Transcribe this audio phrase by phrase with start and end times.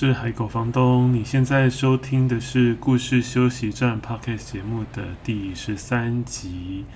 [0.00, 1.12] 是海狗房东。
[1.12, 6.86] 你现在收听的是故事休息站 Podcast 节目的第十三集。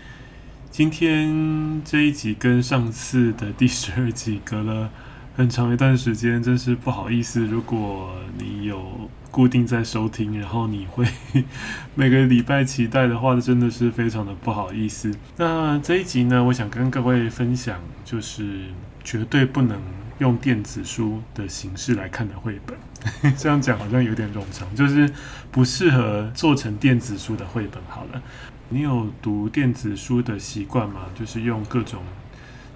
[0.71, 4.89] 今天这一集跟上次的第十二集隔了
[5.37, 7.45] 很长一段时间，真是不好意思。
[7.45, 11.07] 如果你有固定在收听，然后你会
[11.95, 15.15] 每个礼拜期待的话，真的是非常的不好意思。
[15.37, 18.61] 那这一集呢，我想跟各位分享，就是
[19.05, 19.79] 绝对不能。
[20.19, 25.11] 用电子书的形式来看的绘本，这样讲好像有点冗长，就是
[25.51, 27.83] 不适合做成电子书的绘本。
[27.89, 28.23] 好了，
[28.69, 31.07] 你有读电子书的习惯吗？
[31.19, 32.01] 就是用各种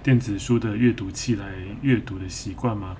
[0.03, 1.45] 电子书的阅读器来
[1.81, 2.97] 阅读的习惯吗？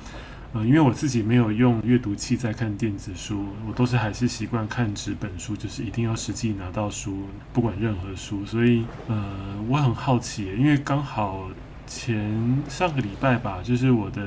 [0.54, 8.46] 呃，因为我自己没有用阅读器在看电子书，我都是还是习惯看纸本书，就是一定要实际拿到书，不管任何书。
[8.46, 9.36] 所以，呃，
[9.68, 11.50] 我很好奇，因为刚好。
[11.90, 14.22] 前上个礼拜吧，就是我的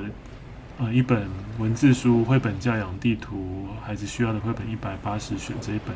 [0.79, 5.95] 呃一本文字书绘本教养地图，孩子需要的绘本一百八十选这一本，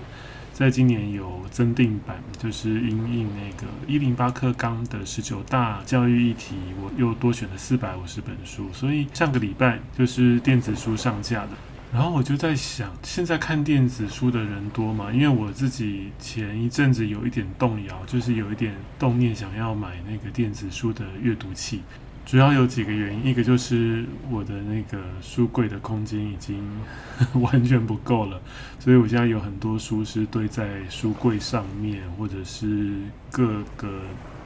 [0.52, 11.50] 在今年有增订版，就是因应那个一零八课纲的十九大教育议题，我又多选了四百五十本书，所以上个礼拜就是电子书上架的。
[11.92, 15.10] 然后我就在想，现在看电子书的人多吗？
[15.12, 21.80] 因为我自己前一阵子有一点动摇，就是有一点动念想要买那个电子书的阅读器。
[22.26, 26.60] 主要有几个原因，一个就是我的那个书柜的空间已经
[27.40, 28.42] 完全不够了，
[28.80, 32.94] 所以我现在有很多书是堆在书柜上面，或者是
[33.30, 34.02] 各个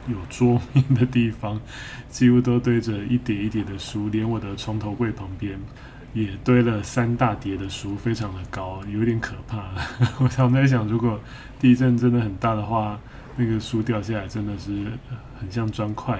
[0.07, 1.59] 有桌面的地方，
[2.07, 5.59] 几乎都堆着一叠一叠的书，连我的床头柜旁边。
[6.13, 9.63] 也堆了三大叠的书，非常的高，有点可怕。
[10.19, 11.19] 我常在想，如果
[11.59, 12.99] 地震真的很大的话，
[13.37, 14.71] 那个书掉下来真的是
[15.39, 16.19] 很像砖块。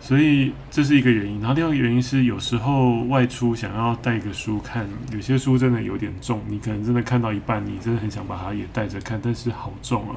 [0.00, 1.40] 所以这是一个原因。
[1.40, 10.16] 然后另外一个原因是，有时候外出想要带个书看，有些书真的有点重，你可能真的看到一半，你真的很想把它也带着看，但是好重啊。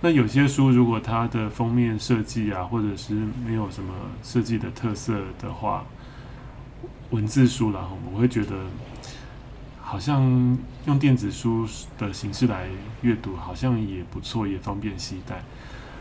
[0.00, 3.14] 那有些书如果它的封面设计啊，或者是
[3.46, 5.84] 没有什么设计的特色的话，
[7.10, 8.54] 文字书啦，我会觉得
[9.80, 10.56] 好像
[10.86, 11.66] 用电子书
[11.98, 12.68] 的形式来
[13.02, 15.42] 阅读，好像也不错，也方便携带。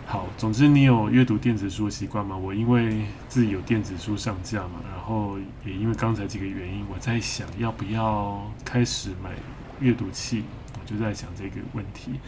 [0.06, 2.38] 好，总之你有阅读电子书的习惯吗？
[2.38, 9.32] 我因为自己有电子书上架嘛，然后也因为刚才几个原因，我在想要不要开始买
[9.80, 10.44] 阅读器，
[10.80, 12.20] 我就在想这个问题，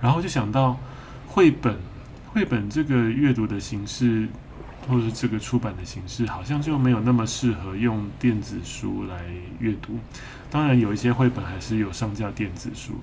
[0.00, 0.78] 然后就想到
[1.28, 1.78] 绘本，
[2.28, 4.28] 绘本这个阅读的形式。
[4.88, 9.24] 或者这个出版的形式，好像就没有那么适合用电子书来
[9.58, 9.98] 阅读。
[10.50, 12.94] 当然，有一些绘本还是有上架电子书。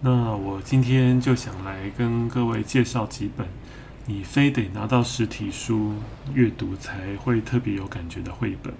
[0.00, 3.46] 那我今天就想来跟各位介绍几本，
[4.06, 5.94] 你非得拿到实体书
[6.34, 8.74] 阅读才会特别有感觉的绘本。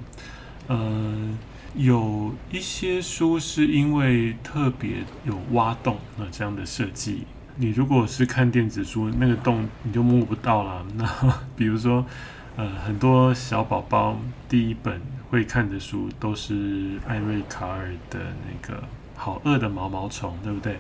[0.67, 1.39] 呃，
[1.75, 7.25] 有一些书是因为特别有挖洞啊这样的设计。
[7.57, 10.85] 你如果是看电子书，那个洞你就摸不到了。
[10.97, 11.07] 那
[11.55, 12.05] 比如说。
[12.59, 18.79] 呃，很多小宝宝第一本会看的书都是艾瑞卡尔的那个
[19.15, 20.73] 《好饿的毛毛虫》，对不对？《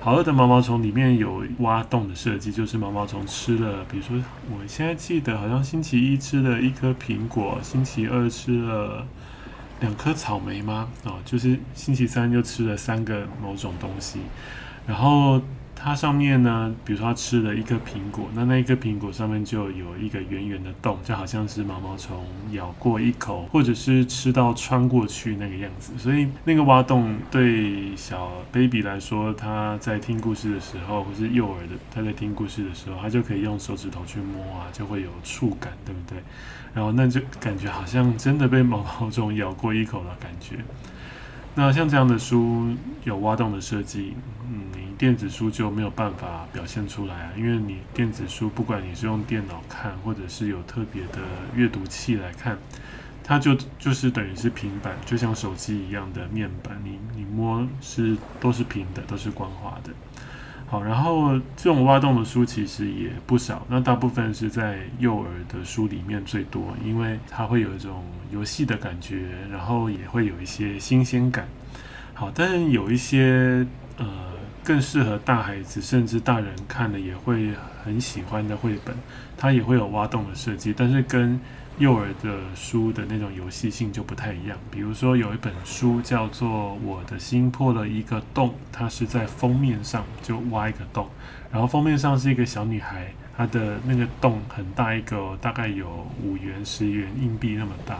[0.00, 4.16] 好饿的毛毛虫》里面有挖洞的设计，就是毛毛虫吃了，比如说
[4.52, 9.04] 我现在记得好像星期一吃了一颗苹果，星期二吃了
[9.80, 10.88] 两颗草莓吗？
[11.02, 14.20] 哦，就是星期三就吃了三个某种东西，
[14.86, 15.42] 然后。
[15.78, 25.92] 它上面呢，比如说它吃了一颗苹果，那那一颗苹果上面就有一个圆圆的洞，就好像是毛毛虫咬过一口，或者是吃到穿过去那个样子。
[25.98, 36.18] 所以那个挖洞对小 baby 来说，他在听故事的时候，或是幼儿的他在听故事的时候，他就可以用手指头去摸啊，就会有触感，对不对？
[36.74, 40.56] 然后那就感觉好像真的被毛毛虫咬过一口的感觉。
[41.58, 42.68] 那像这样的书
[43.04, 44.12] 有挖洞的设计，
[44.46, 51.18] 嗯，你电子书就没有办法表现出来啊，因为你电子书不管你是用电脑看，或者是有特别的
[51.54, 52.58] 阅读器来看，
[53.24, 59.90] 它就就是等于是平板，就像手机一样的面板，你你摸是都是平的，都是光滑的。
[60.68, 68.02] 好，然后这种挖洞的书其实也不少，那大部分是在幼儿的书里面最多，因为它会有一种
[68.32, 71.46] 游戏的感觉，然后也会有一些新鲜感。
[72.14, 73.64] 好，但是有一些
[73.96, 74.06] 呃
[74.64, 77.52] 更适合大孩子甚至大人看的也会
[77.84, 78.96] 很喜欢的绘本，
[79.36, 81.38] 它也会有挖洞的设计，但是跟
[81.78, 86.48] 幼儿的书的那种游戏性就不太一样，比如说有一本书叫做
[86.82, 91.06] 《我的心破了一个洞》，它是在封面上就挖一个洞，
[91.52, 97.98] 然后封面上是一个小女孩，她的那个洞很大一个，大概有五元、十元硬币那么大，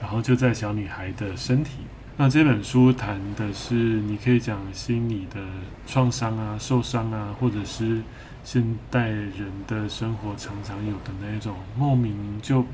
[0.00, 1.72] 然后就在小女孩的身体。
[2.16, 5.38] 那这本书谈的是，你可以讲心理的
[5.86, 8.00] 创伤啊、受伤啊，或者是
[8.42, 12.64] 现代人的生活常常有的那种莫名就。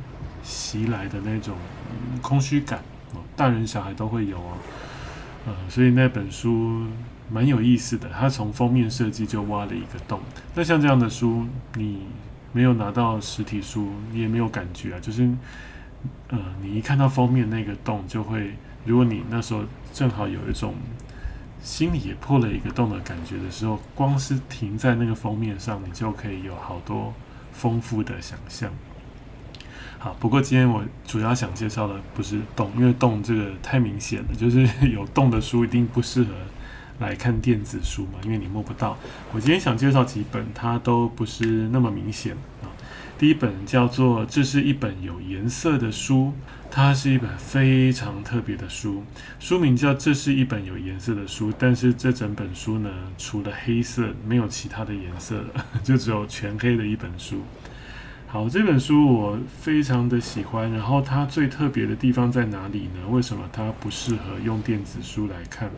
[0.45, 1.57] 袭来的那种
[2.23, 2.81] 空虚感，
[3.35, 4.53] 大人小孩都会有哦，
[5.47, 6.87] 呃，所以那本书
[7.31, 8.09] 蛮有意思的。
[8.11, 10.21] 它从封面设计就挖了一个洞。
[10.55, 12.01] 那像这样的书，你
[12.53, 15.01] 没有拿到实体书，你也没有感觉啊。
[15.01, 15.29] 就是，
[16.29, 18.55] 呃，你一看到封面那个洞，就会，
[18.85, 20.75] 如果你那时候正好有一种
[21.63, 27.15] 心里也破了一个洞的感觉的时候，光是停在那个封面上，你就可以有好多
[27.53, 28.71] 丰富的想象。
[30.05, 36.35] 好，不过今天我主要想介绍的不是洞，因为洞这个太明显了， 就是有洞的书一定不适合
[36.99, 38.99] 来看电子书嘛，因为你摸不到。
[39.33, 42.69] 我今天想介绍几本，它都不是那么明显啊。
[43.19, 46.27] 第一本叫做《这是一本有颜色的书》，
[46.71, 49.03] 它是一本非常特别的书，
[49.41, 57.41] 书名叫《这是一本有颜色的书》，但是这整本书呢，除了黑色，没有其他的颜色了， 就只有全黑的一本书。
[58.35, 60.69] 好，这本书我非常的喜欢。
[60.73, 63.09] 然后它最特别的地方在哪里呢？
[63.09, 65.71] 为什么它不适合用电子书来看？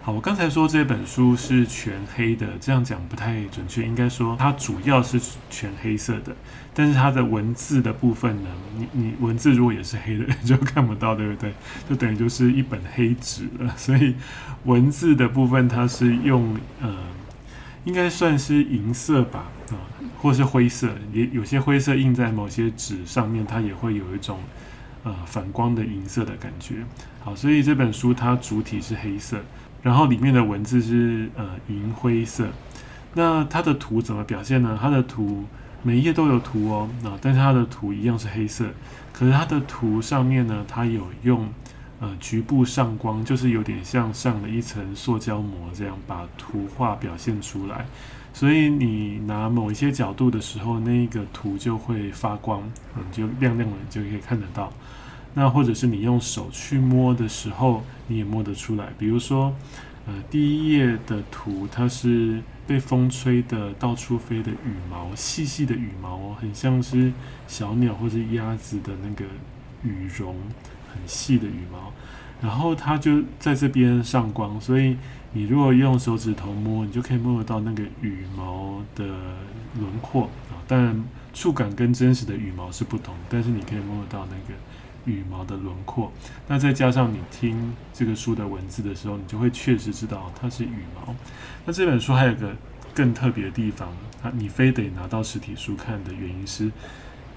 [0.00, 6.36] 好，我刚才说这本书是全黑的，这样讲不太准确，应该说它主要是全黑色的。
[6.72, 11.52] 但是它的文字的部分呢，你你文字如果也是黑的， 就看不到，对不对？
[11.90, 13.74] 就等于就是一本黑纸了。
[13.76, 14.14] 所以
[14.66, 16.94] 文字的部分它是用呃，
[17.82, 19.46] 应该算是银色吧，
[20.20, 24.40] 或是灰色，也有些灰色印在某些纸上面，它也会有一种
[25.04, 26.84] 呃反光的银色的感觉。
[27.20, 29.38] 好，所以这本书它主体是黑色，
[29.82, 32.48] 然后里面的文字是呃银灰色。
[33.14, 34.78] 那它的图怎么表现呢？
[34.80, 35.44] 它的图
[35.82, 38.66] 每一页都有图哦，那，但是它的图一样是黑色，
[39.12, 41.48] 可是它的图上面呢，它有用
[42.00, 47.86] 呃局部上光，就是有点像上了一层塑胶膜这样，把图画表现出来。
[48.32, 52.62] 所以你拿某一些角度的时候，那个图就会发光，
[52.96, 54.72] 嗯，就亮亮的，就可以看得到。
[55.34, 58.88] 那或者是你用手去摸的时候，你也摸得出来。
[58.96, 59.52] 比如说，
[60.06, 67.12] 呃，第一页的图，它是被风吹的到处飞的羽毛，细细的羽毛哦，很像是
[67.48, 69.24] 小鸟或者鸭子的那个
[69.82, 70.36] 羽绒，
[70.92, 71.92] 很细的羽毛。
[72.40, 74.96] 然后它就在这边上光，所以。
[75.38, 79.06] 你如果用手指头摸，你就可以摸得到那个羽毛的
[79.78, 80.58] 轮廓啊。
[80.66, 84.58] 当然，触感跟真实的羽毛是不同，但是你可以摸得到那个
[85.04, 86.10] 羽毛的轮廓。
[86.48, 91.14] 那再加上你听这个书的文字的时候，你就会确实知道它是羽毛。
[91.64, 92.56] 那这本书还有个
[92.92, 93.88] 更特别的地方，
[94.20, 96.68] 它你非得拿到实体书看的原因是，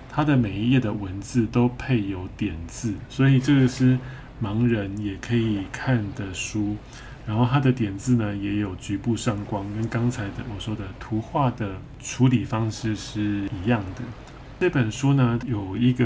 [0.10, 4.00] 它的每一页的文字都配有点字，所以这个是
[4.42, 6.76] 盲人也可以看的书。
[7.26, 14.02] 然后它的点字呢，也有局部上光，跟刚才的我说的图画的处理方式是一样的。
[14.60, 16.06] 这本书呢，有一个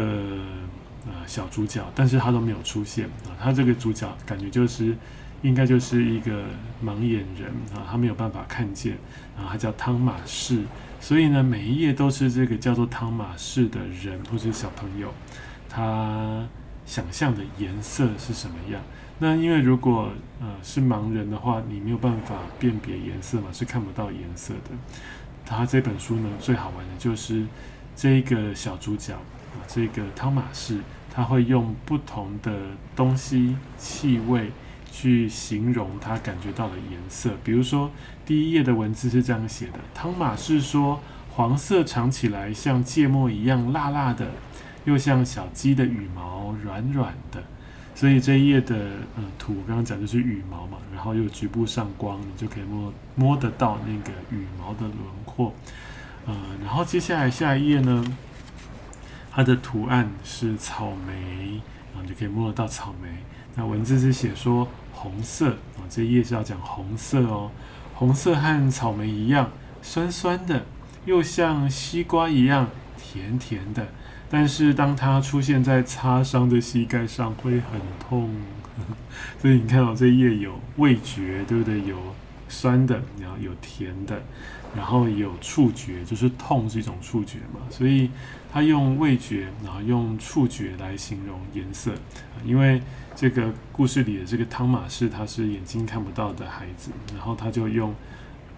[1.05, 3.31] 呃小主角，但是他都没有出现啊。
[3.41, 4.95] 他这个主角感觉就是
[5.41, 6.43] 应该就是一个
[6.83, 8.93] 盲眼人啊，他没有办法看见
[9.37, 9.47] 啊。
[9.49, 10.63] 他叫汤马士，
[10.99, 15.13] 所以呢，每一页都是这个叫做汤马士的人或者小朋友，
[15.67, 16.45] 他
[16.85, 18.81] 想象的颜色是什么样？
[19.19, 24.71] 那因为如果呃是盲人的话，你没有办法辨别颜色嘛，是看不到颜色的。
[25.45, 27.45] 他这本书呢，最好玩的就是
[27.95, 30.79] 这个小主角啊，这个汤马士，
[31.13, 32.51] 他会用不同的
[32.95, 34.51] 东西、气味
[34.91, 37.31] 去形容他感觉到的颜色。
[37.43, 37.89] 比如说，
[38.25, 40.99] 第一页的文字是这样写的：汤马士说，
[41.31, 44.31] 黄色尝起来像芥末一样辣辣的，
[44.83, 47.41] 又像小鸡的羽毛软软的。
[47.95, 48.75] 所以这一页的
[49.15, 55.53] 呃图，我刚刚讲的是羽毛嘛，然后又局部上光，你就可以摸摸得到那个羽毛的轮廓，
[56.25, 58.03] 呃，然后接下来下一页呢，
[59.31, 61.61] 它的图案是草莓，
[61.93, 63.07] 然后你就可以摸得到草莓。
[63.55, 67.49] 那文字是写说红色啊，这一页是要讲红色哦，
[67.93, 69.49] 红色和草莓一样
[69.81, 70.65] 酸酸的，
[71.05, 73.87] 又像西瓜一样甜甜的。
[74.29, 78.29] 但是当它出现在擦伤的膝盖上，会很痛。
[79.41, 81.81] 所以你看到、这一页有味觉，对不对？
[81.83, 81.97] 有
[82.49, 84.21] 酸的，然后有甜的，
[84.75, 87.61] 然后有触觉，就是痛是一种触觉嘛。
[87.69, 88.09] 所以
[88.51, 91.93] 他用味觉，然后用触觉来形容颜色。
[92.43, 92.81] 因为
[93.15, 97.95] 这个故事里的这个汤玛士他是眼睛看不到的孩子，然后他就用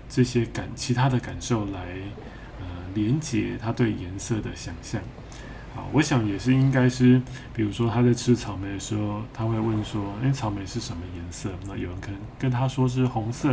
[0.09, 1.79] 这些感其他的感受来
[2.59, 4.99] 呃连接他对颜色的想象。
[5.91, 7.21] 我想也是，应该是，
[7.53, 13.49] 比如说他在吃草莓的时候，他会问说：“诶，草莓是什么颜色？”那有人可能跟他说是红色，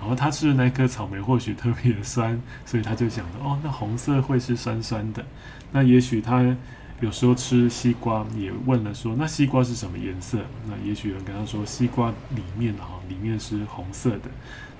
[0.00, 5.24] 然后他吃的那颗草莓或许特别的酸，所以他就想着：“哦，那红色会是酸酸的。”
[5.72, 6.56] 那也许他
[7.00, 14.30] 有时候吃西瓜，也问了说：“那西瓜是什么颜色？”那也许有人跟他说：“西瓜里面哈，里面是红色的。”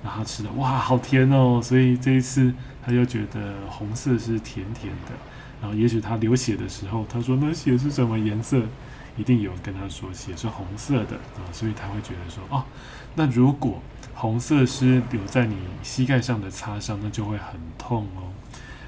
[0.01, 1.59] 那他吃的哇，好甜哦！
[1.61, 5.11] 所以这一次他就觉得红色是甜甜的。
[5.61, 8.61] 然后，也许他流血的时候，他说：“那血是什么颜色？”
[9.17, 12.63] 一定有人跟他说：“血是红色的。”啊，所以他会觉得说：“哦，
[13.15, 13.81] 那如果
[14.13, 18.31] 红色是留在你膝盖上的擦伤，那就会很痛哦。”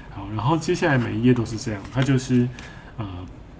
[0.08, 2.48] 好，然后接下来每一页都是这样，他就是
[2.96, 3.06] 呃，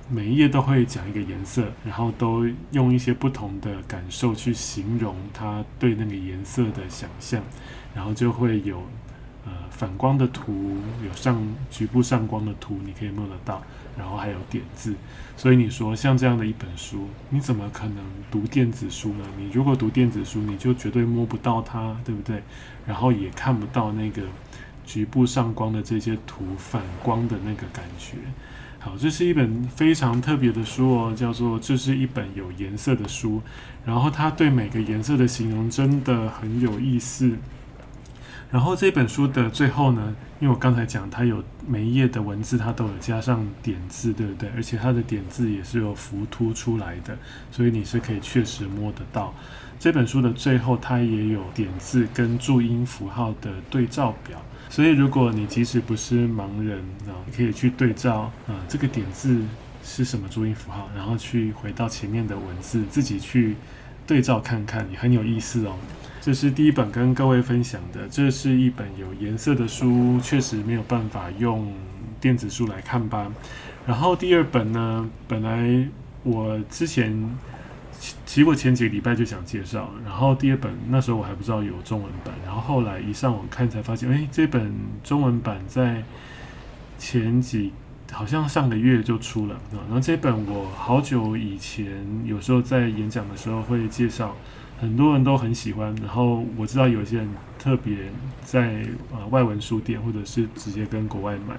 [0.09, 7.43] 每一页都会讲一个颜色，然后都用一些不同的感受去形容他对那个颜色的想象，
[7.95, 8.83] 然后就会有。
[9.73, 13.61] 反光的图有上局部上光的图，你可以摸得到，
[13.99, 14.95] 然后还有点字。
[15.37, 17.97] 所以你说像这样的一本书，你怎么可能
[18.31, 19.25] 读电子书呢？
[19.39, 22.43] 你如果读电子书，你就绝对摸不到它，对不对？
[22.87, 24.23] 然后也看不到那个
[24.85, 28.19] 局部上光的这些图反光的那个感觉。
[28.79, 33.41] 好，这是一本非常特别的书哦，叫做这是一本有颜色的书。
[33.85, 37.37] 然后它对每个颜色的形容真的很有意思。
[38.53, 44.51] 然后这本书的最后呢，因为我刚才讲它有每一页的文字，它都有加上点字，对不对？
[44.55, 47.17] 而且它的点字也是有浮凸出来的，
[47.51, 49.35] 所以你是可以确实摸得到。
[49.81, 56.79] 这本书的最后，它也有点字跟注音符号的对照表，所以如果你即使不是盲人
[57.09, 59.41] 啊，你可以去对照啊，这个点字
[59.83, 63.57] 是什么注音符号，然后去回到前面的文字，自己去
[64.07, 65.75] 对照看看，也很有意思哦。
[66.23, 71.75] 这是第一本跟各位分享的，这是一本有颜色的书，确实没有办法用
[72.21, 73.27] 电子书来看吧。
[73.85, 75.85] 然后第二本呢，本来
[76.23, 77.29] 我之前
[78.25, 86.05] 其实我前几个礼拜就想介绍，然后第二本那时候我还不知道有中文版，然后后来一上网看才发现，哎，这本中文版在
[87.01, 87.73] 前几
[88.13, 89.83] 好像上个月就出了啊。
[89.89, 91.85] 然后这本我好久以前
[92.25, 94.37] 有时候在演讲的时候会介绍。
[94.83, 97.97] 很多人都很喜欢，然后我知道有些人特别
[98.43, 101.55] 在呃外文书店或者是直接跟国外买，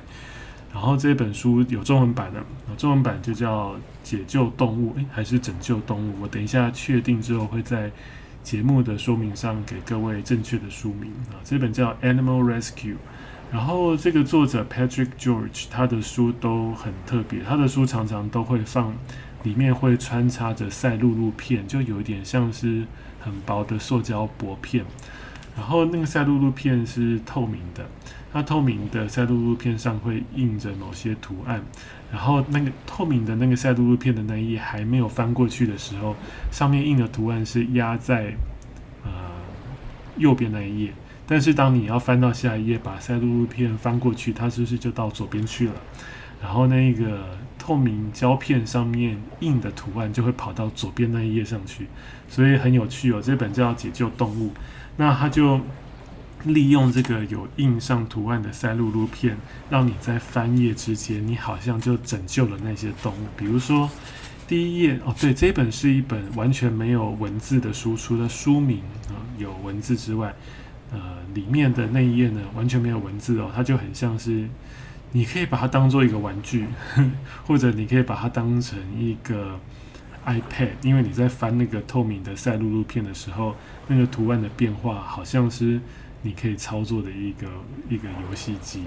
[0.73, 2.43] 然后这本书有中文版的，
[2.75, 6.15] 中文版就叫《解救动物》，诶，还是拯救动物？
[6.19, 7.89] 我等一下确定之后会在
[8.43, 11.39] 节目的说明上给各位正确的书名啊。
[11.45, 12.91] 这本叫《Animal Rescue》，
[13.49, 18.93] 然后这个作者 Patrick George 他的书都很特别，他的书常常都会放
[19.43, 22.83] 里面会穿插着赛璐璐片，就有一点像是。
[23.23, 24.83] 很薄的塑胶薄片，
[25.55, 27.85] 然后那个赛璐璐片是透明的，
[28.31, 31.63] 它透明的赛璐璐片上会印着某些图案，
[32.11, 36.15] 然后那个透明的那个赛璐璐片的那一页还没有翻过去的时候，
[36.51, 38.33] 上面印的图案是压在
[39.03, 39.11] 呃
[40.17, 40.93] 右边那一页，
[41.25, 45.73] 但是当你要翻到下一页把赛璐璐片翻过去，它是不是就到左边去了？
[46.41, 47.41] 然后那个。
[47.65, 51.87] 透明胶片上面印的图案就会跑到左边那一页上去，
[52.27, 53.21] 所以很有趣哦。
[53.23, 54.49] 这本叫《解救动物》，
[54.97, 55.61] 那他就
[56.43, 59.37] 利用这个有印上图案的塞璐璐片，
[59.69, 63.27] 让你在翻页之间，你好像就拯救了那些动物。
[63.37, 63.89] 比如说
[64.45, 70.35] 第一页哦，对，这本是一本完全没有文字的书，除了书名啊、有文字之外，
[70.91, 70.99] 呃，
[71.33, 74.49] 里面的那一页呢完全没有文字哦，它就很像是。
[75.13, 76.65] 你可以把它当做一个玩具，
[77.47, 79.59] 或者你可以把它当成一个
[80.25, 83.55] iPad，因为你在翻那个透明的赛璐璐片的时候，
[83.87, 85.79] 那个图案的变化好像是
[86.23, 87.47] 你可以操作的一个
[87.89, 88.83] 一个游戏机。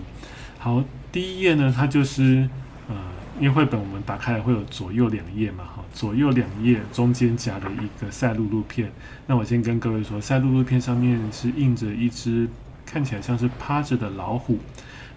[0.59, 2.49] 好，第一页呢，它就是
[2.88, 2.95] 呃，
[3.38, 8.90] 因为绘本我们打开会有左右两页嘛，哈，左右两页中间夹了一个赛璐璐片。
[9.28, 12.49] 那我先跟各位说，赛璐璐片上面是印着一只
[12.85, 14.59] 看起来像是趴着的老虎。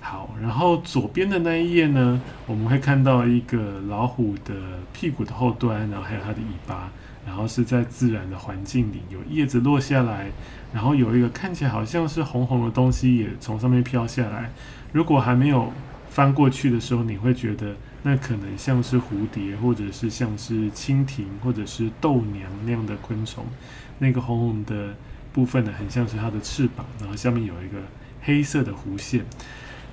[0.09, 4.55] 好，然后左边的那一页呢，我们会看到一个老虎的
[4.91, 6.89] 屁股的后端，然后还有它的尾巴，
[7.27, 10.31] 然后是在自然的环境里，有叶子落下来，
[10.73, 14.49] 然后有一个看起来好像是红红的东西也从上面飘下来。
[14.91, 15.71] 如果还没有
[16.09, 23.45] 翻过去的时候，你会觉得那可能像是蝴蝶，或者是像是蜻蜓，或者是豆娘那样的昆虫。
[23.99, 24.95] 那个红红的
[25.31, 27.77] 部分呢，很像是它的翅膀，然后下面有一个
[28.23, 29.23] 黑色的弧线。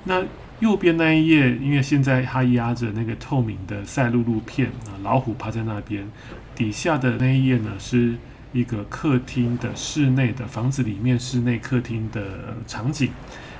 [0.07, 0.25] 那
[0.61, 6.09] 右边那一页，因为现在它压着那个透明的赛璐璐片啊，老虎趴在那边。
[6.55, 8.15] 底下的那一页呢，是
[8.53, 13.11] 一个客厅的室内的房子里面室内客厅的场景，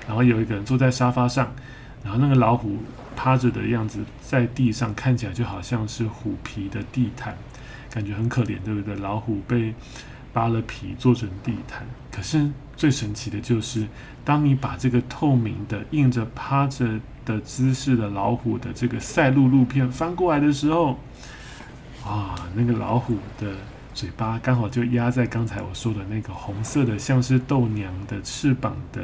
[0.07, 1.53] 然后有一个人坐在沙发上。
[2.03, 2.77] 然后那个老虎
[3.17, 7.37] 趴着的样子，在地上看起来就好像是虎皮的地毯，
[7.91, 8.95] 感觉很可怜，对不对？
[8.95, 9.75] 老虎被
[10.37, 11.87] 扒了皮做成地毯。
[12.13, 13.87] 可是最神奇的就是，
[14.23, 20.99] 当你把这个透明的印着趴着的姿势的老虎的这个赛璐璐片翻过来的时候，
[22.05, 23.55] 啊，那个老虎的
[23.95, 29.01] 嘴巴刚好就压在刚才我说的那个红色的，像是豆娘的翅膀的。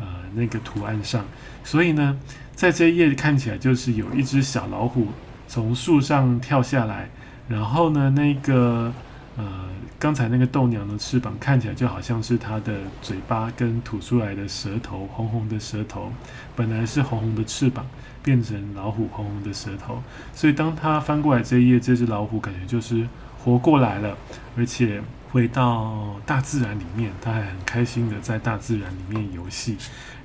[0.00, 1.24] 呃，那个图案上，
[1.62, 2.18] 所以呢，
[2.52, 5.06] 在这一页看起来就是有一只小老虎
[5.46, 7.08] 从树上跳下来，
[7.46, 8.92] 然后呢，那个
[9.36, 12.72] 呃，刚才那个豆娘的翅膀看起来就好像是它的
[13.02, 16.12] 嘴巴跟吐出来的舌头，红红的舌头，
[16.54, 17.84] 本来是红红的翅膀，
[18.22, 20.02] 变成老虎红红的舌头，
[20.34, 24.16] 所以当它翻过来这一页，这只老虎感觉就是活过来了，
[24.56, 25.02] 而且。
[25.34, 29.76] 回到大自然里面，它还很开心的在大自然里面游戏。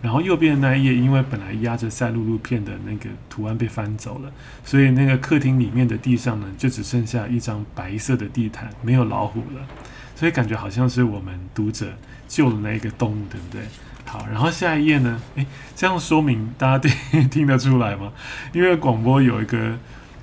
[0.01, 4.31] 然后右边的那一页，因为本来压着赛璐璐片的那个图案被翻走了，
[4.63, 9.67] 所以那个客厅里面的地上呢，就只剩下一张白色的地毯，没有老虎了。
[10.15, 11.87] 所以感觉好像是我们读者
[12.27, 13.61] 救了那一个动物，对不对？
[14.05, 15.19] 好，然后下一页呢？
[15.35, 18.11] 诶，这样说明大家听听得出来吗？
[18.53, 19.77] 因为广播有一个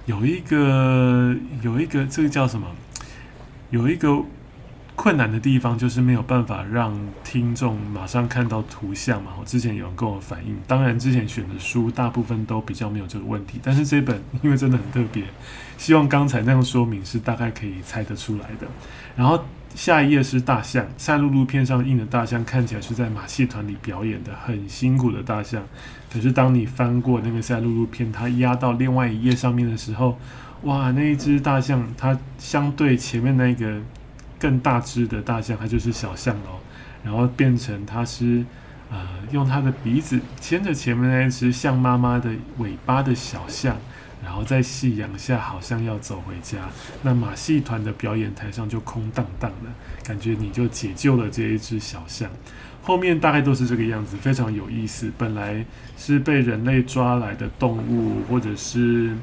[0.06, 2.66] 有一个有一个这个叫什么？
[3.71, 4.25] 有一个。
[4.97, 9.33] 困难的地方就是没有办法让听众马上看到图像嘛。
[9.38, 15.23] 我之前有人跟我反映，当然之前选的书大部分都比较没有这个问题，但是这本因为真的很特别，
[15.76, 18.67] 希望刚才那样说明是大概可以猜得出来的。
[19.15, 25.62] 然后下一页是大象，赛璐璐片上印的大象看起来是在马戏团里表演的，很辛苦的大象。
[26.11, 30.18] 可是当你翻过那个赛璐璐片，它压到另外一页上面的时候，
[30.62, 33.79] 哇，那一只大象它相对前面那个。
[34.38, 36.61] 更大只的大象，它就是小象哦，
[37.05, 38.44] 然后变成它是，
[38.90, 43.77] 呃，用它的鼻子牵着前面那只象妈妈的尾巴的小象，
[44.22, 46.59] 然后在夕阳下好像要走回家。
[47.03, 49.70] 那马戏团的表演台上就空荡荡的，
[50.05, 52.31] 感觉你就解救了这一只小象。
[52.83, 55.11] 后面大概都是这个样子，非常有意思。
[55.18, 55.64] 本来
[55.96, 59.16] 是被人类抓来的动物，或者是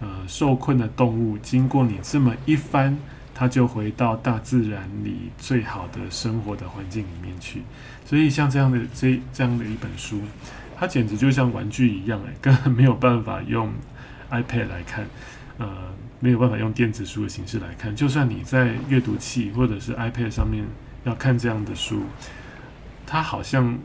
[0.00, 2.96] 呃受困的动物，经过你这么一翻。
[3.38, 7.62] 他就回到大自然里最好的生活的环境里面去，
[8.04, 10.20] 所以像这样的这这样的一本书，
[10.76, 13.72] 它简直就像玩具一样，诶， 根本没有办法用
[14.32, 15.06] iPad 来看，
[15.58, 15.68] 呃，
[16.18, 17.94] 没有办法用电子书的形式来看。
[17.94, 20.64] 就算你在阅读器或者是 iPad 上面
[21.04, 22.02] 要看这样的书，
[23.06, 23.78] 它好像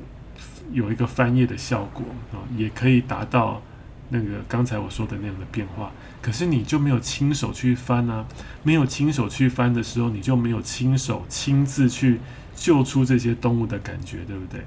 [0.72, 3.62] 有一个翻页的效果啊，也可以达到。
[4.10, 8.26] 那个刚才我说的那样的变化，可是你就没有亲手去翻啊，
[8.64, 12.20] 没有亲手去翻的时候，你就没有亲手亲自去
[12.56, 14.62] 救出这些动物的感觉，对不对？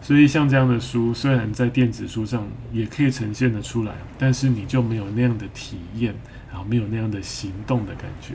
[0.00, 6.14] 所以像这样的书，虽然在电子书上也可以呈现得出来，但是你就没有那样的体验，
[6.50, 8.34] 然后没有那样的行动的感觉。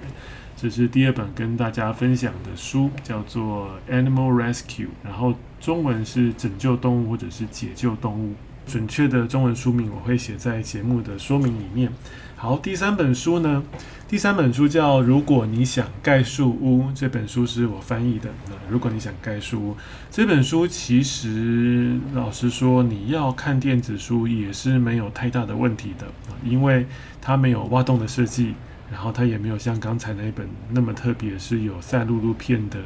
[0.55, 8.33] 这是第二本跟大家分享的书，叫做《Animal Rescue》，然后中文是拯救动物或者是解救动物。
[8.67, 11.91] 准确的中文书名我会写在节目的说明里面。
[12.35, 13.63] 好，第三本书呢？
[14.07, 18.29] 第三本书叫《如果你想盖树屋》，这本书是我翻译的。
[18.47, 19.77] 那如果你想盖树屋，
[20.11, 26.05] 这本书其实老实说，你要看电子书也是没有太大的问题的，
[26.43, 26.85] 因为
[27.21, 28.53] 它没有挖洞的设计，
[28.91, 32.79] 然后它也没有像刚才那一本那么特别，是有赛璐璐片的。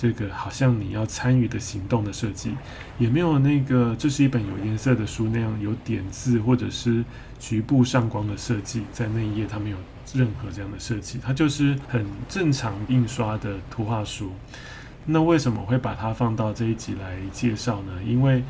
[0.00, 2.54] 这个好像你要参与的行动的设计，
[3.00, 7.04] 也没有那个这是一本有颜色的书那样有点字或者是
[7.40, 9.76] 局部上光的设计，在那一页它没有
[10.14, 14.30] 任何这样的设计，它就是很正常印刷的图画书。
[15.04, 17.92] 那为什么会把它放到这一集来介绍呢？
[18.06, 18.44] 因为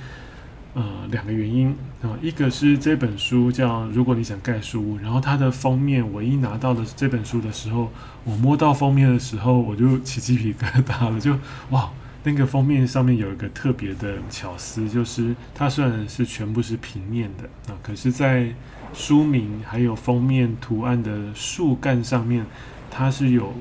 [0.74, 1.74] 呃，两个原因。
[2.00, 7.90] 啊，一个是这本书叫《如果你想盖书》，然后它的封面，我一拿到的这本书的时候，
[8.24, 11.36] 我摸到封面的时候，我就起鸡皮疙瘩了，就
[11.70, 11.90] 哇，
[12.22, 18.54] 那个封面上面有一个特别的巧思，就是它虽然是全部是平面的啊，可是，在
[18.94, 22.46] 书名还有封面图案的树干上面，
[22.90, 23.52] 它是有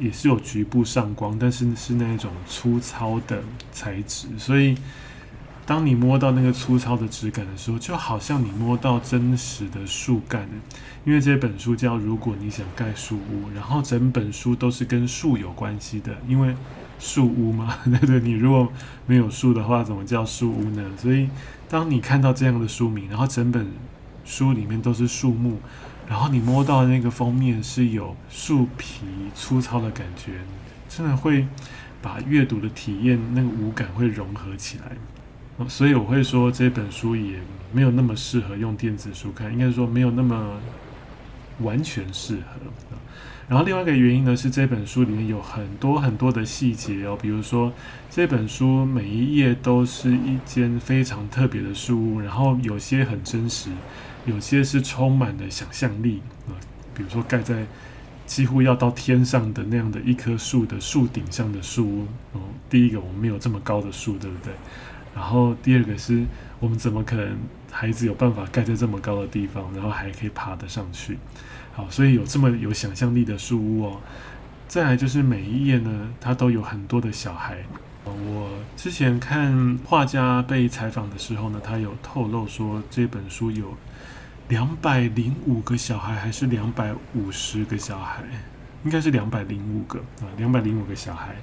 [0.00, 3.40] 也是有局部上光，但是是那种粗糙的
[3.70, 4.76] 材质，所以
[5.66, 10.48] 当你摸到那个粗糙的质感的时候，就好像你摸到真实的树干。
[11.04, 16.54] 因为这本书叫《如果你想盖树屋》，然后整本书都是跟树有关系的，因为
[16.98, 18.20] 树屋嘛，对 不对？
[18.20, 18.72] 你如果
[19.06, 20.82] 没有树的话，怎么叫树屋呢？
[20.96, 21.28] 所以
[21.68, 23.66] 当你看到这样的书名，然后整本
[24.24, 25.58] 书里面都是树木，
[26.08, 30.32] 然后你摸到那个封面是有树皮粗糙的感觉，
[30.88, 31.46] 真的会
[32.00, 34.96] 把阅读的体验那个五感会融合起来。
[35.68, 37.38] 所以我会说这本书也
[37.72, 40.60] 没有那么适合用电子书看，应该说没有那么
[41.60, 42.60] 完全适合。
[43.48, 47.72] 然后另外一个原因呢，是这本书里面有很多很多的细节哦，比如说
[48.10, 53.70] 这本书每一页都是一间非常特别的书屋，然后有些很真实。
[54.26, 56.50] 有些是充满了想象力啊，
[56.92, 57.64] 比如说盖在
[58.26, 62.06] 几乎要到天上的那样的一棵树的树顶上的树屋。
[62.32, 64.52] 哦，第一个我们没有这么高的树，对不对？
[65.16, 66.22] 然后第二个是
[66.60, 67.36] 我们怎么可能
[67.72, 71.18] 孩子有办法盖在这么高的地方，然后还可以爬得上去？
[71.74, 74.00] 好，所以有这么有想象力的树屋哦。
[74.68, 77.56] 再来就是每一页呢，它都有很多的小孩。
[78.04, 83.74] 我之前看画家被采访的时候呢，他有透露说这本书有。
[84.48, 88.22] 两百零五个小孩还是两百五十个小孩？
[88.84, 91.34] 应该是两百零五个啊，两百零五个小孩。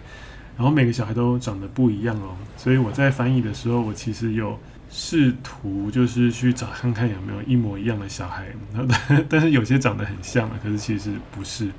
[0.56, 8.46] 然后每个小孩都长得不一样哦，所以我在翻译的时候，我其实有试图就是去找看看有没有一模一样的小孩。
[9.28, 11.70] 但是有些长得很像，可是其实不是。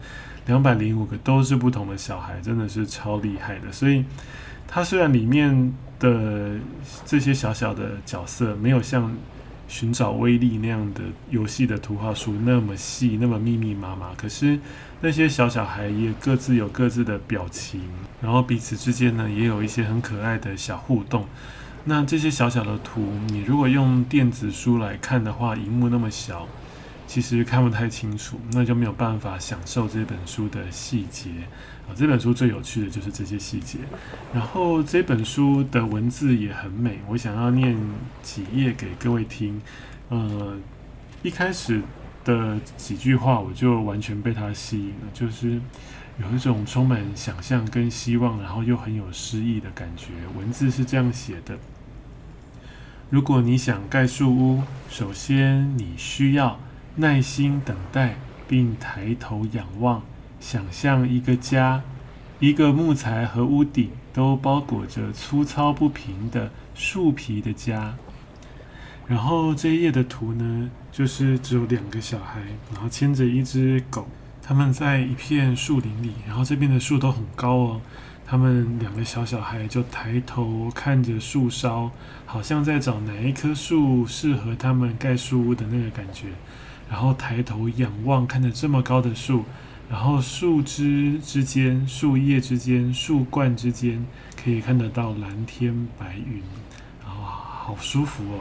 [0.47, 3.73] 两百零五个都是不同的小孩，真的是超厉害的。
[3.73, 4.05] 所以
[4.69, 6.57] 它虽然里面的
[7.07, 9.15] 这些小小的角色没有像。
[9.69, 11.01] 寻找威力那样的
[11.31, 14.11] 游戏的图画书那么细，那么密密麻麻。
[14.17, 14.59] 可是
[15.01, 17.81] 那些小小孩也各自有各自的表情，
[18.21, 21.27] 然后彼此之间呢也有一些很可爱的小互动。
[21.85, 26.49] 那这些小小的图，你如果用电子书来看的话，荧幕那么小。
[27.07, 31.31] 其实看不太清楚，那就没有办法享受这本书的细节
[31.87, 31.95] 啊。
[31.95, 33.79] 这本书最有趣的就是这些细节，
[34.33, 36.99] 然后这本书的文字也很美。
[37.09, 37.79] 我想要念
[38.23, 39.61] 几页给各位听。
[40.09, 40.57] 呃，
[41.23, 41.83] 一开始
[42.25, 45.61] 的几句话我就完全被它吸引了，就是
[46.19, 50.09] 有一种充满想象跟希望，然后又很有诗意的感觉。
[50.37, 51.57] 文字是这样写的：
[53.11, 56.59] 如果你想盖树屋，首先你需要。
[56.97, 60.03] 耐心等待，并抬头仰望，
[60.39, 61.83] 想象一个家，
[62.39, 67.97] 一个木材和屋顶都包裹着粗糙不平的树皮的家。
[69.09, 72.41] 然后这一页的图呢，就是只有两个小孩，
[72.73, 74.07] 然后牵着一只狗，
[74.41, 77.81] 他们在一片树林里，然后这边的树都很高哦。
[78.27, 81.91] 他们两个小小孩就抬头看着树梢，
[82.25, 86.29] 好像在找哪一棵树适合他们盖树屋的那个感觉。
[86.91, 89.45] 然后抬头仰望，看着这么高的树，
[89.91, 94.05] 然后树枝之间、树叶之间、树冠之间，
[94.43, 96.43] 可以看得到蓝天白云，
[97.05, 98.41] 啊，好舒服哦！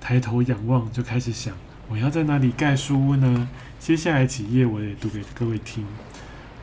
[0.00, 1.54] 抬头仰望，就开始想，
[1.88, 3.48] 我要在哪里盖树屋呢？
[3.78, 5.84] 接下来几页我也读给各位听。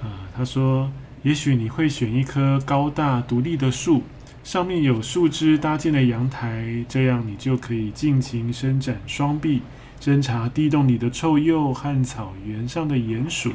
[0.01, 0.91] 啊，他说，
[1.23, 4.03] 也许你会选一棵高大独立的树，
[4.43, 9.61] 上面有树枝搭建的阳台，这样你就可以尽情伸展双臂。
[9.99, 13.53] 侦查地洞里的臭鼬和草原上的鼹鼠，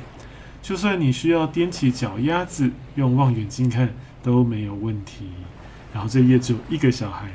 [0.62, 5.26] 就算你需要踮起脚丫子用望远镜看都没有问题。
[5.92, 7.28] 然后这页只有一个小孩，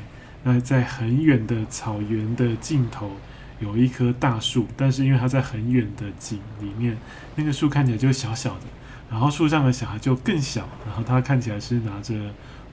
[0.44, 3.12] 那在很远的草原的尽头
[3.60, 6.98] 有一棵大树，但是因为它在很远的景里面，
[7.36, 8.66] 那个树看起来就小小的，
[9.10, 12.16] 然后树上的小孩就更小，然后他看起来是拿着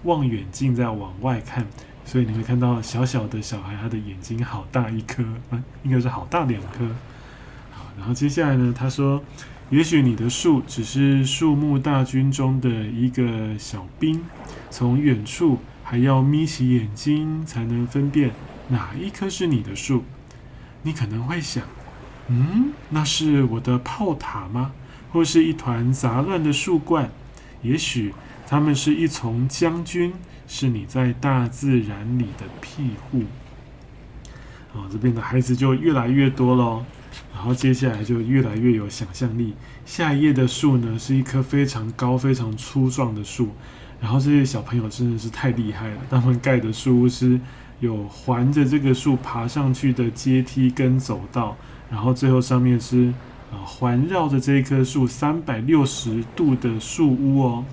[0.04, 1.66] 望远镜在往外看。
[2.04, 6.86] 所以你会看到小小的小孩，他的眼睛好大一颗，啊，应该是好大两颗。
[7.70, 9.22] 好，然后接下来呢，他说，
[9.68, 14.22] 也许你的树只是树木大军中的一个小兵，
[14.70, 18.30] 从远处还要眯起眼睛才能分辨
[18.68, 20.04] 哪一棵是你的树。
[20.82, 21.64] 你可能会想，
[22.28, 24.72] 嗯，那是我的炮塔吗？
[25.12, 27.10] 或是一团杂乱的树冠？
[27.60, 28.14] 也许
[28.48, 30.12] 他们是一丛将军。
[30.50, 33.24] 是你在大自然里的庇护。
[34.72, 36.82] 啊，这边的孩子就越来越多喽，
[37.34, 39.52] 然后接下来就越来越有想象力。
[39.84, 43.50] 下一页的树呢，是一棵非常高、非常粗壮的树，
[44.00, 47.38] 然后这些小朋友真的是太厉害了，他们盖的树屋是
[47.80, 51.54] 有环着这个树爬上去的阶梯跟走道，
[51.90, 53.12] 然后最后上面是
[53.52, 57.66] 啊环绕着这一棵树三百六十度的树屋哦。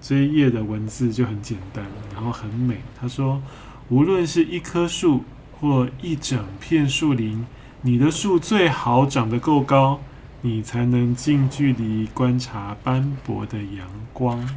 [0.00, 1.84] 这一页的文字就很简单，
[2.14, 2.78] 然后很美。
[3.00, 3.42] 他说，
[3.88, 5.24] 无论是一棵树
[5.60, 7.44] 或一整片树林，
[7.82, 10.00] 你的树最好长得够高，
[10.42, 14.48] 你才能近距离观察斑驳的阳光。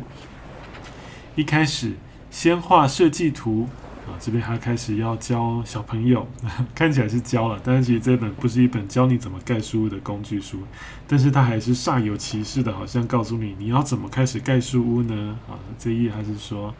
[1.35, 1.93] 一开始，
[2.29, 3.67] 先画设计图
[4.07, 6.27] 啊，这边还开始要教小朋友，
[6.73, 10.59] 看起来是教了，但是其实这本不是一本教你怎么盖书屋的工具书，
[11.07, 15.37] 但是它还是煞有其事的，好像告诉你你要怎么开始盖书屋呢？
[15.47, 16.73] 啊，这一页还是说，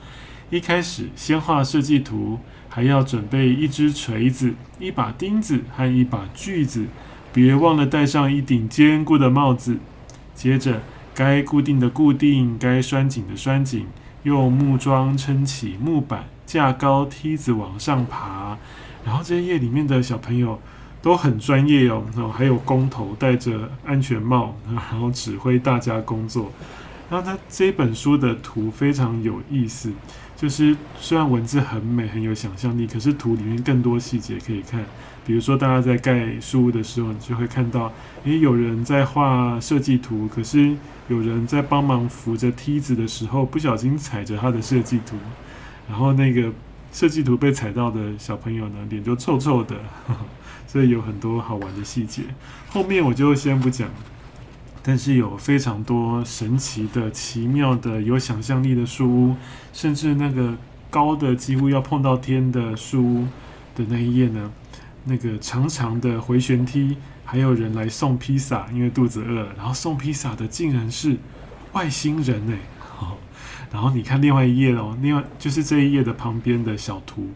[0.49, 6.88] 一开始先画设计图，还要准备一支锤子、一把钉子和一把锯子，
[7.31, 9.77] 别忘了戴上一顶坚固的帽子。
[10.34, 10.81] 接着，
[11.13, 13.86] 该固定的固定，该拴紧的拴紧。
[14.23, 18.57] 用木桩撑起木板，架高梯子往上爬。
[19.05, 20.59] 然后这些页里面的小朋友
[21.01, 26.51] 都很专业哦，然后还有工头戴着安全帽，然后指挥大家工作。
[27.09, 29.91] 然后他这本书的图非常有意思，
[30.37, 34.83] 就是虽然文字很美，很有想象力，可是图里面更多细节可以看。
[35.25, 37.91] 比如说，大家在盖树屋的时候，你就会看到，
[38.23, 40.75] 诶，有人在画设计图，可是
[41.09, 45.15] 有人在帮忙扶着梯子的时候，不小心踩着他的设计图，
[45.91, 46.49] 然后那个
[46.93, 49.75] 设计图被踩到的小朋友呢，脸就臭臭的，
[50.08, 50.25] 呵呵，
[50.65, 52.23] 所以有很多好玩的细节。
[52.69, 53.89] 后面我就先不讲，
[54.82, 59.36] 但是有非常多神奇的、奇妙的、有想象力的树屋，
[59.73, 60.56] 甚至那个
[60.89, 63.27] 高的几乎要碰到天的树屋
[63.75, 64.49] 的那一页呢。
[65.04, 69.54] 那个长长的回旋梯，还有人来送披萨，因为肚子饿了。
[69.58, 71.17] 然后送披萨的竟然是
[71.73, 72.58] 外星人哎！
[73.71, 77.29] 然后你看另外一页哦，另外就是这一页的旁边的小图，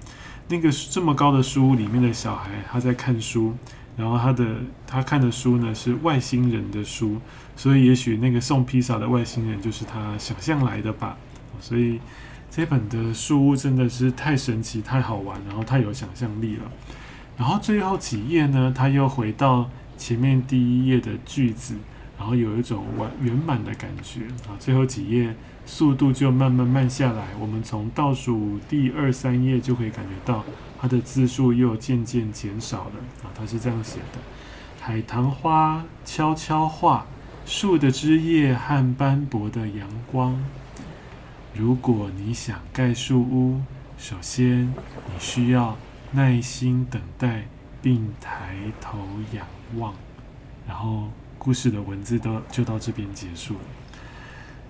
[0.49, 3.53] 那个这么高的书屋里面的小孩他在看书，
[3.95, 4.45] 然后他的
[4.85, 7.21] 他看的书呢是外星人的书，
[7.55, 11.17] 所以也许那个送披萨的外星人就是他想象来的吧。
[11.61, 12.01] 所以
[12.51, 16.63] 这本的书屋真的是太神奇、太好玩，然后太有想象力了。
[17.37, 21.75] 然后最后几页呢，他又回到前面第一页的句子，
[22.17, 24.55] 然后有一种完圆满的感觉啊。
[24.59, 30.43] 最后几页速度就慢慢慢下来，我们从倒数第二三页就可以感觉到
[30.79, 32.91] 它的字数又渐渐减少了
[33.23, 33.31] 啊。
[33.35, 34.19] 它是这样写的：
[34.79, 37.05] 海棠花悄悄话，
[37.45, 40.41] 树的枝叶和斑驳的阳光。
[41.53, 43.61] 如果你想盖树屋，
[43.97, 45.75] 首先你需要。
[46.11, 47.45] 耐心等待，
[47.81, 48.97] 并抬头
[49.33, 49.93] 仰望，
[50.65, 51.09] 然后
[51.45, 53.59] 故事的文字都就到这边结束了。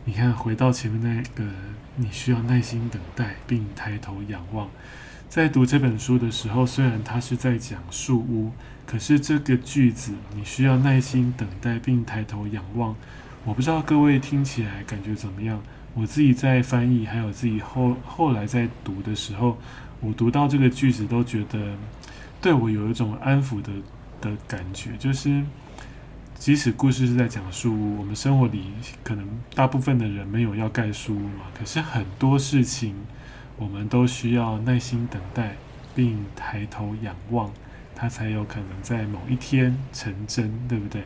[0.03, 1.49] 你看，回到前面那个，
[1.95, 4.67] 你需要耐心等待并抬头仰望。
[5.29, 8.51] 在读这本书的时候，虽然它是在讲树屋，
[8.85, 12.93] 可是这个句子你需要耐心等待并抬头仰望。
[13.45, 15.63] 我不知道各位听起来感觉怎么样？
[15.93, 19.57] 我自己在翻译，还有自己后后来在读的时候。
[20.01, 21.57] 我读到这个句子都觉得
[22.41, 23.71] 对我有一种安抚的
[24.19, 25.41] 的感觉，就是
[26.35, 28.65] 即使故事是在讲述，我们生活里
[29.03, 32.93] 可能大部分的人没有要盖书屋嘛，可是很多事情
[33.57, 35.55] 我们都需要耐心等待，
[35.95, 37.51] 并抬头仰望，
[37.95, 41.03] 它才有可能在某一天成真，对不对？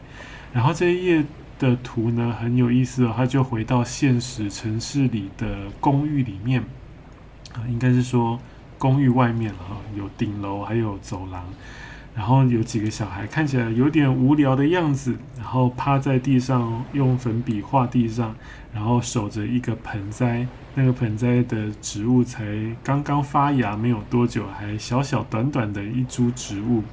[0.52, 1.24] 然后这一页
[1.58, 6.62] 的图呢，很有意思哦，它就回到现实城市里的公寓里面
[7.54, 8.40] 啊，应该是说。
[8.80, 11.44] 公寓外面啊，有顶楼，还有走廊，
[12.20, 18.36] 然后有几个小孩看起来有点无聊的样子，然后趴在地上用粉笔画地上，
[18.74, 22.44] 然后守着一个盆栽，那个盆栽的植物才
[22.84, 26.84] 刚刚发芽没有多久，还小小短短的一株植物，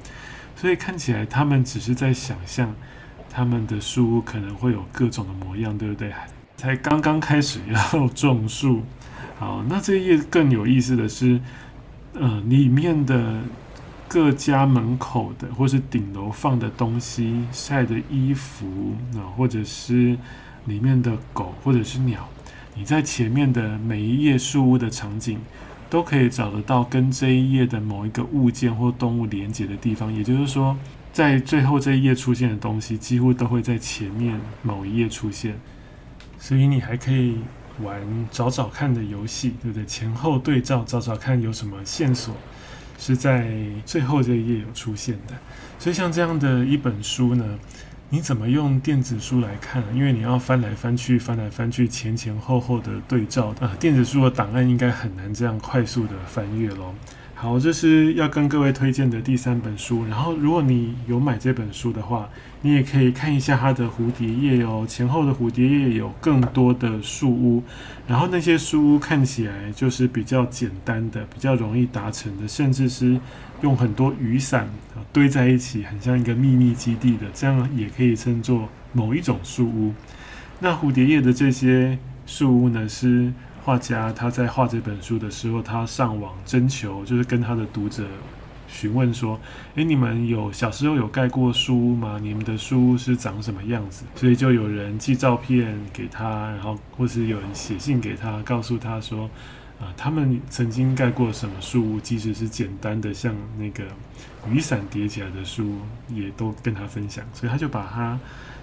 [0.55, 2.73] 所以看起来他们只是在想象
[3.29, 6.09] 他们的树屋可能会有各种的模样，对不对？
[6.55, 8.81] 才刚刚开始要种树，
[9.37, 11.41] 好，那这一页更有意思的是。
[12.19, 13.39] 呃，里面的
[14.07, 18.65] 各家门口的，或是顶楼放的东西、晒的衣服
[19.15, 20.17] 啊，或者是
[20.65, 22.27] 里面的狗或者是鸟，
[22.75, 25.39] 你在前面的每一页树屋的场景，
[25.89, 30.13] 都可以找得到跟这一页的某一个物件或动物连接的地方。
[30.13, 30.77] 也就是说，
[31.11, 35.59] 在最后这一页出现的东西，几乎都会在前面某一页出现，
[36.39, 37.39] 所以你还可以。
[37.83, 39.85] 玩找找看的游戏，对不对？
[39.85, 42.35] 前后对照，找找看有什么线索
[42.97, 43.47] 是在
[43.85, 45.33] 最后这一页有出现的。
[45.79, 47.45] 所以像这样的一本书呢，
[48.09, 49.83] 你怎么用电子书来看？
[49.93, 56.93] 因为你要翻来翻去，翻来翻去，前前后后的对照啊，电子书的档案应该很难这样快速的翻阅咯。
[57.35, 60.03] 好，这是要跟各位推荐的第三本书。
[60.05, 62.27] 然后，如果你有买这本书的话，
[62.61, 64.85] 你也可以看一下它的蝴蝶页哦。
[64.87, 67.63] 前后的蝴蝶页有更多的树屋，
[68.07, 73.19] 然后那些树屋看起来就是比较简单的、比较容易达成的，甚至是
[73.61, 74.69] 用很多雨伞
[75.11, 79.93] 堆在一起，很像一个秘密基地的，这样也可以称作某一种树屋。
[80.59, 83.31] 那蝴蝶叶的这些树屋呢，是。
[83.67, 88.05] 画家他在画这本书的时候，他上网征求，就是跟他的读者
[88.67, 89.39] 询问说
[89.75, 92.19] ：“诶，你们有小时候有盖过书吗？
[92.21, 99.29] 你们的书是长什么样子？”所以就有人寄照片给他，然后或是有人写信给他，告诉他说
[99.79, 103.83] ：“啊，他们曾经盖过什么书，即使是简单的像那个
[104.49, 105.75] 雨伞叠起来的书，
[106.13, 108.19] 也都跟他分享。”所以他就把他。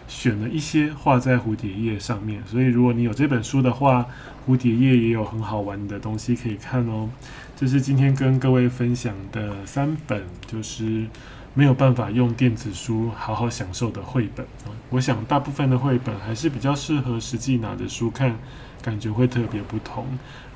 [0.06, 4.04] 选了一些画在蝴蝶页上面，所以如果你有这本书的话，
[4.46, 7.08] 蝴蝶页也有很好玩的东西可以看哦。
[7.56, 11.06] 这是今天跟各位分享的三本，就是
[11.54, 14.44] 没有办法用电子书好好享受的绘本。
[14.90, 18.36] 我想大部分的绘本还是比较适合实际拿着书看，
[18.82, 20.04] 感觉会特别不同。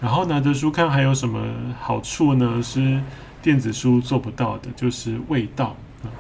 [0.01, 1.41] 然后拿着书看还有什么
[1.81, 2.61] 好处呢？
[2.61, 3.01] 是
[3.41, 5.77] 电子书做不到的，就是味道。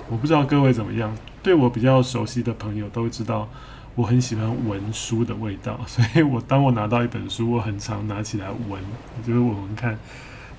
[0.08, 1.12] 我不知道各位怎么样。
[1.42, 3.48] 对我比较熟悉的朋友都知道，
[3.96, 8.80] 我很喜欢闻书的味道，所以我当我拿到一本书，我很常拿起来闻，
[9.26, 9.98] 就是闻闻看，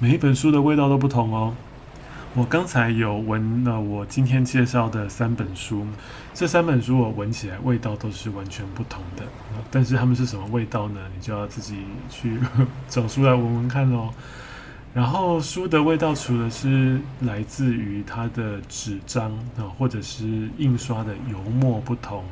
[0.01, 1.53] 每一本书的味道都不同哦。
[2.33, 5.85] 我刚才有闻了我今天介绍的三本书，
[6.33, 9.23] 这三本书我闻起来味道都是完全不同的，
[9.69, 11.01] 但是它们是什么味道呢？
[11.13, 12.39] 你就要自己去
[12.88, 14.09] 找书来闻闻看哦。
[14.93, 22.23] 然后书的味道，除了是来自于它的纸张啊，或者是印刷的油墨不同，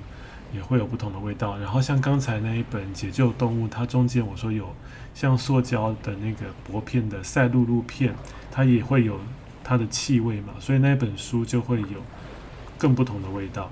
[0.54, 1.58] 也会有不同的味道。
[1.58, 4.68] 然后像刚才那一本《解救动物》，它中间我说有
[5.14, 8.14] 像塑胶的那个薄片的赛璐璐片，
[8.52, 9.20] 它也会有
[9.64, 12.04] 它的气味嘛，所以那本书就会有
[12.78, 13.70] 更不同的味道。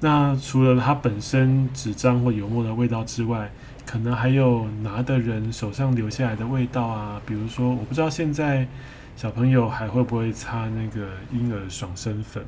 [0.00, 3.50] 那除了它本身纸张或油墨的味道之外，
[3.86, 8.66] 可能还有拿的人手上留下来的味道啊，比如说，我不知道现在
[9.16, 12.44] 小朋友还会不会擦那个婴儿爽身粉。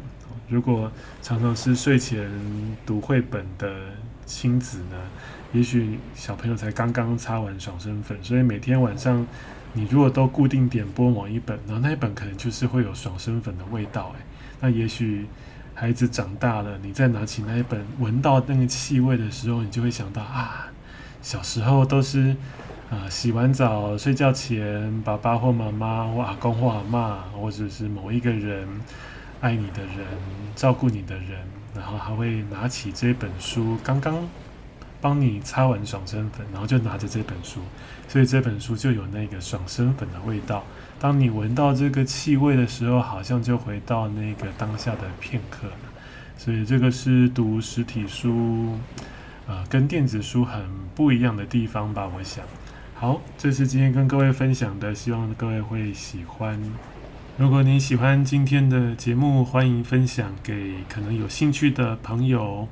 [0.48, 0.90] 如果
[1.22, 2.30] 常常是睡前
[2.84, 3.68] 读绘本的
[4.24, 4.96] 亲子呢，
[5.52, 9.26] 也许小朋友才刚刚擦完爽身粉，所以每天晚上
[9.72, 14.14] 你如果都固定点播某一本，然后那一本可能就是会有爽身粉的味道。
[14.16, 14.24] 诶，
[14.60, 15.26] 那也许
[15.74, 20.68] 孩子长大了，你再拿起那一本，闻到那个气味的时候，你就会想到啊。
[21.22, 22.36] 小时候都是，
[22.88, 28.68] 啊、洗完澡睡觉前，爸爸或妈妈或阿公或阿嬷，或者是某一个人
[29.40, 30.06] 爱你的人、
[30.54, 31.38] 照顾你的人，
[31.74, 34.28] 然后还会拿起这本书，刚刚
[35.00, 37.60] 帮你擦完爽身粉，然后就拿着这本书，
[38.08, 40.64] 所以这本书就有那个爽身粉的味道。
[40.98, 45.68] 当你闻到这个气味的时候，好像就回到那个当下的片刻。
[46.38, 48.78] 所以这个是读实体书。
[49.46, 52.44] 呃，跟电子书很不一样的地方吧，我想。
[52.94, 56.60] 好，这是今天跟各位分享的，希望各位会喜欢。
[57.38, 62.66] 如果你喜欢今天的节目，欢迎分享给可能有兴趣的朋友。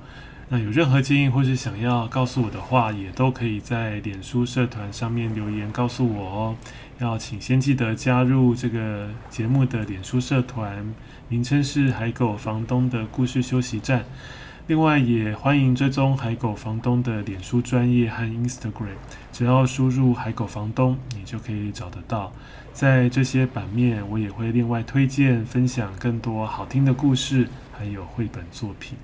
[0.48, 6.57] 那有任何建议或是想要告诉我的话，也都可以在脸书社团上面留言告诉我哦。
[6.98, 10.94] 要请先记得加入这个节目的脸书社团，
[11.29, 14.03] 名称是海狗房东的故事休息站。
[14.66, 18.96] 另外，也欢迎追踪海狗房东的脸书专业和 Instagram，
[19.31, 22.33] 只要输入“海狗房东”，你就可以找得到。
[22.72, 28.96] 在这些版面，我也会另外推荐分享更多好听的故事，还有绘本作品。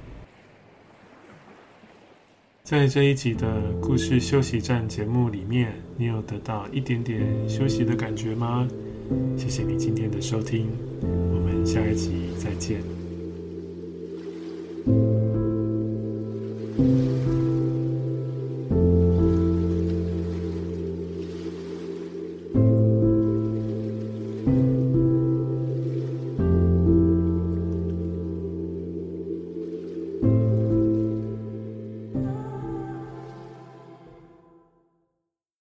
[2.64, 8.66] 在这一集的故事休息站节目里面，你有得到一点点休息的感觉吗？
[9.36, 10.70] 谢谢你今天的收听，
[11.02, 12.80] 我们下一集再见。
[16.80, 17.39] Thank you.